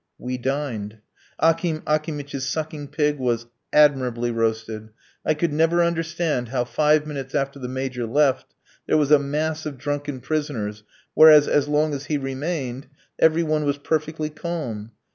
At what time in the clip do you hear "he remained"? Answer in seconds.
12.05-12.87